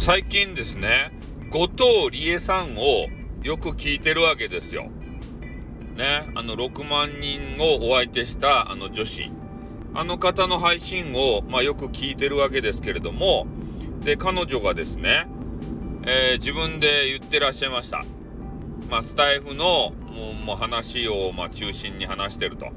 [0.00, 1.12] 最近ですね、
[1.50, 3.08] 後藤理恵さんを
[3.42, 4.84] よく聞いてるわけですよ。
[5.94, 9.30] ね、あの6万人をお相手したあの女子。
[9.92, 13.46] あの方の配信を、まあ、よく聞いてるわけですけれども、
[14.00, 15.28] で、彼女がですね、
[16.06, 18.02] えー、自分で言ってらっしゃいました。
[18.90, 22.68] まあ、スタイフのもうもう話を、まあ、中心に話してると。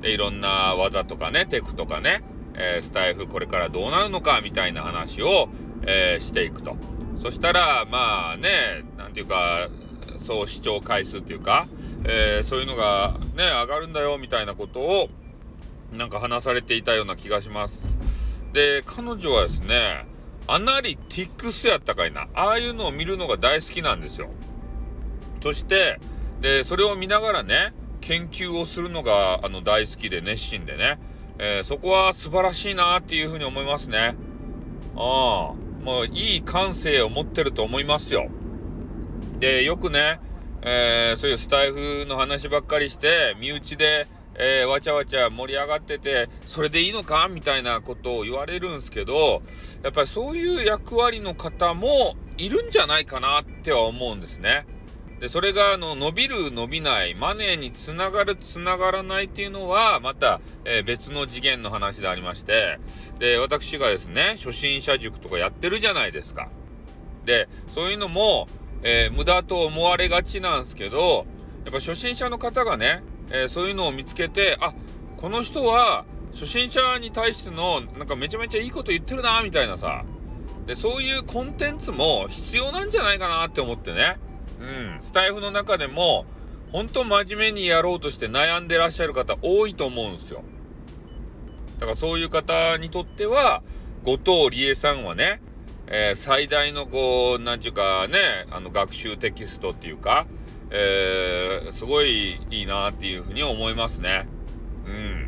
[0.00, 2.22] で、いろんな技とかね、テクとかね、
[2.54, 5.50] えー、スタイフこれからどうなるのかみたいな話を、
[5.86, 6.76] えー、していくと。
[7.18, 9.68] そしたら、まあね、なんていうか、
[10.16, 11.66] 総視聴回数っていうか、
[12.04, 15.08] えー、そういうのがね、上がるんだよみたいなことを、
[15.92, 17.96] なんか話されていたような気がします。
[18.52, 20.06] で、彼女はですね、
[20.46, 22.28] アナリティクスやったかいな。
[22.34, 24.30] ああいうのを見るのが大好きなんですよ。
[25.42, 25.98] そして、
[26.40, 30.98] で、それを見ながらね、研究をするのがあの大好きで熱心でね、
[31.38, 34.16] えー、そこは素晴らしいなっていうふうに思いますね。
[34.96, 35.69] ああ。
[35.82, 38.28] もういい感性を持ってると思いますよ。
[39.38, 40.20] で、よくね、
[40.62, 49.42] えー、そういうスタイフの話ばっかりして、身内で、えー、わちゃわちゃ盛り上がってて、それでいいのかみたいなことを言われるんすけど、
[49.82, 54.66] やっぱりそういう役割の方もいるんじゃないかなっては思うんですね。
[55.20, 62.78] で、それが、あの、伸びる、伸びない、マネーにつながる、つながらないっていうのは、また、えー、別の次元の話でありまして、
[63.18, 66.48] で、私がですね、初心者塾とかやってるじゃないですか。
[67.26, 68.48] で、そういうのも、
[68.82, 71.26] えー、無駄と思われがちなんですけど、
[71.64, 74.72] やっぱ初心者の方がね、えー、そういうのを見つけて、あ、
[75.18, 80.02] この人は、初心者に対しての、なんかめちゃめちゃいいこと言ってるな、みたいなさ。
[80.66, 84.16] で、そういうコンテンツも必要なんじゃないかなって思ってね。
[84.60, 86.26] うん、スタイフの中でも、
[86.72, 90.42] 本当真面目にやろうとして悩んでらっしゃる方多いと思うんですよ。
[91.78, 93.62] だからそういう方にとっては、
[94.04, 95.40] 後藤理恵さんはね、
[95.86, 100.26] えー、最大のこう、なんちゅうかね、あの学習テキストっていうか、
[100.70, 104.28] えー、すごいいいなっていうふうに思いますね。
[104.86, 105.26] うん。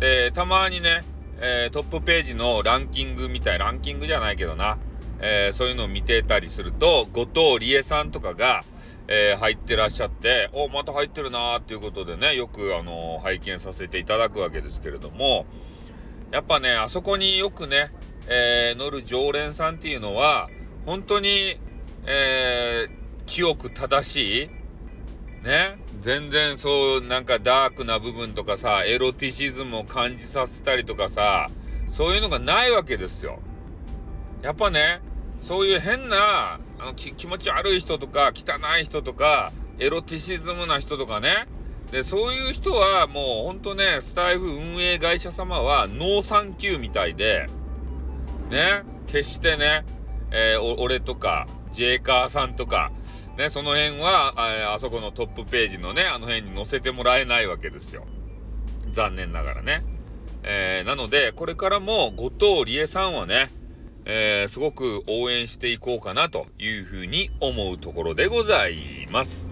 [0.00, 1.02] で、たまにね、
[1.40, 4.76] えー、トップページのランキングみたい、ランキングじゃないけどな、
[5.20, 8.64] えー、そういうのを見てたりすると、後藤理恵さんとかが、
[9.06, 15.46] えー、入ってらっしゃって、お、また入ってるなーっていうことでね、よくあのー、拝見させていただくわけですけれども、
[16.30, 17.92] やっぱね、あそこによくね、
[18.26, 20.48] え乗る常連さんっていうのは、
[20.86, 21.58] 本当に、
[22.06, 22.88] え
[23.26, 24.48] 清く正しい、
[25.44, 31.50] ね、全然そう、なんかダークな部分とかさ、エロティシズムを感じさせたりとかさ、
[31.88, 33.40] そういうのがないわけですよ。
[34.44, 35.00] やっぱね、
[35.40, 41.48] そういう変な、あの、気持ち悪い人とか、汚い人とか、エロティシズムな人とかね。
[41.90, 47.46] で、そういう人はもうほんとね、スタイフ運営会社様はノーサンキューみたいで、
[48.50, 49.86] ね、決してね、
[50.30, 52.92] えー、俺とか、ジェイカーさんとか、
[53.38, 58.04] ね、その辺はあ、あそこのトップページのね、あの辺に載せてもらえないわけですよ。
[58.92, 59.80] 残念ながらね。
[60.42, 63.48] えー、なので、これからも後藤理恵さんはね、
[64.06, 69.50] えー、すごく応援していこうかなというふうに思うところでございます。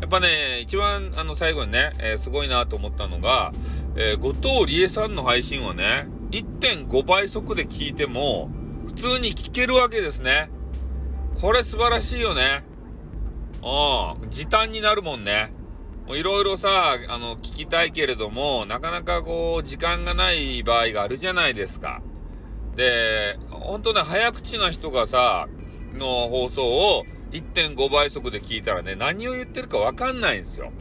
[0.00, 3.52] やっぱね、一番あの最後にね、えー、すごいなと思ったのが、
[3.96, 8.50] えー、後藤理恵さんの配信はね、1.5倍速で聞いても
[8.86, 10.50] 普通に聞けるわけですね。
[11.40, 12.64] これ素晴らしいよね。
[13.62, 15.52] うん、時短になるもんね。
[16.08, 22.02] いろいろさ、あの、聞きたいけれども、なかなかこう、時間がない場合があるじゃないですか。
[22.76, 25.48] で、本当ね、早口な人がさ、
[25.94, 30.72] の放送を1.5倍速で聞いたらね、何を言ってるかわかんないんですよ。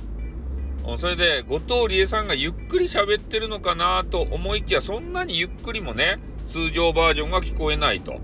[0.97, 8.19] それで、後藤理恵さんがゆっくり喋ってるのかなと思いきや、そんなにゆっくりもね、通常バージョンが聞こえないと。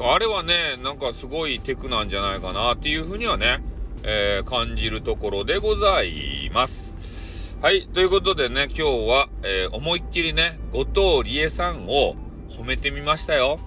[0.00, 3.58] あれはね、なんかすごいテクなんじゃないかなっていうふうにはね、
[4.04, 7.58] えー、感じるところでございます。
[7.60, 7.88] はい。
[7.88, 12.14] ということでね、今日は、えー、思いっきりね、後藤理恵さんを
[12.58, 13.60] 褒めてみましたよ。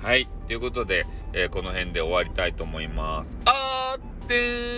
[0.00, 0.26] はい。
[0.48, 3.38] ということで、えー、この辺で終わりたいと思います。
[3.44, 4.71] あーってー